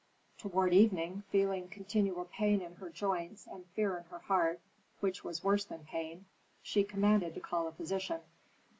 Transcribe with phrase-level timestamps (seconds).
[0.39, 4.59] Toward evening, feeling continual pain in her joints and fear in her heart,
[4.99, 6.25] which was worse than pain,
[6.63, 8.21] she commanded to call a physician.